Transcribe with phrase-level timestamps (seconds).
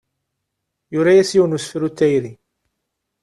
[0.93, 2.33] Yura-as yiwen n usefru n tayri.